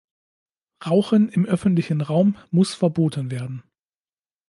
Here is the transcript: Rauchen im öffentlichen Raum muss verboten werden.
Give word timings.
Rauchen 0.83 1.29
im 1.29 1.45
öffentlichen 1.45 2.01
Raum 2.01 2.35
muss 2.49 2.73
verboten 2.73 3.29
werden. 3.29 3.61